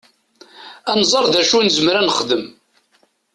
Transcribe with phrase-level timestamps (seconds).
[0.91, 2.43] Ad nẓer d acu i nezmer ad nexdem.